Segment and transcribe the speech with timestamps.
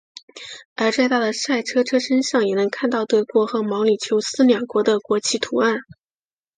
[0.75, 5.77] 而在他的赛车车身上也能看到德国和毛里求斯两国的国旗图案。